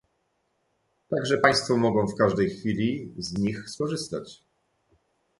Tak 1.09 1.25
że 1.25 1.37
państwo 1.37 1.77
mogą 1.77 2.07
w 2.07 2.15
każdej 2.15 2.49
chwili 2.49 3.13
z 3.17 3.37
nich 3.37 3.69
skorzystać 3.69 4.43